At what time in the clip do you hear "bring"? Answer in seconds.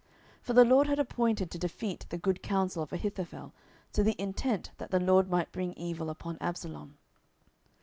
5.51-5.73